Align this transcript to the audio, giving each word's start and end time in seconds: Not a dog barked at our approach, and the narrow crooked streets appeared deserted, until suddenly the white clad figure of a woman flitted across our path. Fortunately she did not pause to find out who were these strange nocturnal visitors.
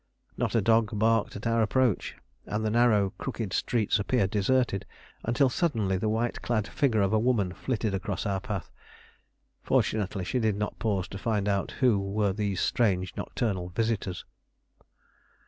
Not 0.35 0.55
a 0.55 0.63
dog 0.63 0.97
barked 0.97 1.35
at 1.35 1.45
our 1.45 1.61
approach, 1.61 2.15
and 2.47 2.65
the 2.65 2.71
narrow 2.71 3.11
crooked 3.19 3.53
streets 3.53 3.99
appeared 3.99 4.31
deserted, 4.31 4.83
until 5.23 5.47
suddenly 5.47 5.95
the 5.95 6.09
white 6.09 6.41
clad 6.41 6.67
figure 6.67 7.03
of 7.03 7.13
a 7.13 7.19
woman 7.19 7.53
flitted 7.53 7.93
across 7.93 8.25
our 8.25 8.39
path. 8.39 8.71
Fortunately 9.61 10.25
she 10.25 10.39
did 10.39 10.55
not 10.55 10.79
pause 10.79 11.07
to 11.09 11.19
find 11.19 11.47
out 11.47 11.73
who 11.81 11.99
were 11.99 12.33
these 12.33 12.59
strange 12.61 13.15
nocturnal 13.15 13.69
visitors. 13.69 14.25